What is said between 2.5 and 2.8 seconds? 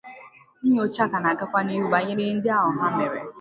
ahụ